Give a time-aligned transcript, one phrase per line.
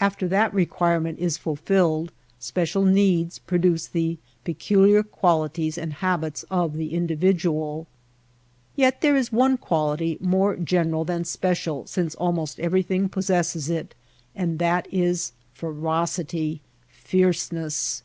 [0.00, 6.78] After that requirement is fulfilled special needs pro duce the peculiar qualities and habits of
[6.78, 7.86] the in dividual.
[8.74, 13.94] Yet there is one quality more general than special since almost everything possesses it,
[14.34, 16.62] and that is ferocity—
[17.04, 18.02] fierceness.